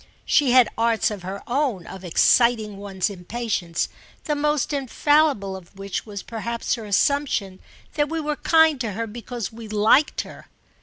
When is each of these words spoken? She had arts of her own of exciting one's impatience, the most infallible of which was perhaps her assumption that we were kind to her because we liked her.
She 0.25 0.49
had 0.53 0.67
arts 0.79 1.11
of 1.11 1.21
her 1.21 1.43
own 1.45 1.85
of 1.85 2.03
exciting 2.03 2.77
one's 2.77 3.07
impatience, 3.07 3.87
the 4.23 4.33
most 4.33 4.73
infallible 4.73 5.55
of 5.55 5.77
which 5.77 6.07
was 6.07 6.23
perhaps 6.23 6.73
her 6.73 6.85
assumption 6.85 7.59
that 7.93 8.09
we 8.09 8.19
were 8.19 8.35
kind 8.37 8.81
to 8.81 8.93
her 8.93 9.05
because 9.05 9.51
we 9.53 9.67
liked 9.67 10.21
her. 10.21 10.47